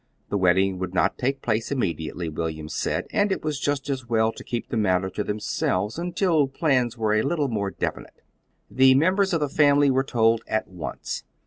The 0.29 0.37
wedding 0.39 0.79
would 0.79 0.95
not 0.95 1.19
take 1.19 1.43
place 1.43 1.71
immediately, 1.71 2.27
William 2.27 2.67
said, 2.67 3.05
and 3.11 3.31
it 3.31 3.43
was 3.43 3.59
just 3.59 3.87
as 3.87 4.09
well 4.09 4.31
to 4.31 4.43
keep 4.43 4.69
the 4.69 4.75
matter 4.75 5.11
to 5.11 5.23
themselves 5.23 5.99
until 5.99 6.47
plans 6.47 6.97
were 6.97 7.13
a 7.13 7.21
little 7.21 7.49
more 7.49 7.69
definite. 7.69 8.23
The 8.67 8.95
members 8.95 9.31
of 9.31 9.41
the 9.41 9.47
family 9.47 9.91
were 9.91 10.03
told 10.03 10.41
at 10.47 10.67
once. 10.67 11.23